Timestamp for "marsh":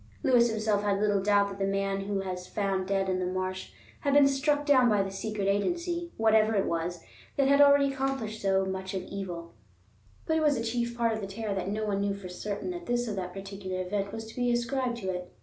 3.27-3.69